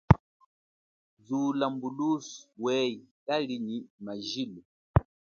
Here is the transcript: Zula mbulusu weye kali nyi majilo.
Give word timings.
Zula 1.25 1.65
mbulusu 1.73 2.35
weye 2.63 2.99
kali 3.25 3.55
nyi 3.67 3.77
majilo. 4.03 4.61